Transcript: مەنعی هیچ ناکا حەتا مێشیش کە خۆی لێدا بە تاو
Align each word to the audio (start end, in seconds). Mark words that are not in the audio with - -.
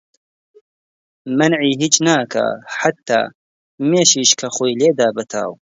مەنعی 1.37 1.73
هیچ 1.81 1.95
ناکا 2.05 2.47
حەتا 2.77 3.21
مێشیش 3.89 4.31
کە 4.39 4.47
خۆی 4.55 4.77
لێدا 4.81 5.07
بە 5.15 5.23
تاو 5.31 5.51